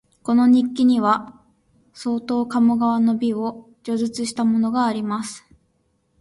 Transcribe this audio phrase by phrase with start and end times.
[0.23, 1.39] この日記には、
[1.93, 5.45] 相当鴨川の美を叙述したものがあります